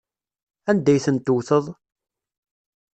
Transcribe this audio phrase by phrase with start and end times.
[0.69, 1.65] Anda ay tent-tewteḍ?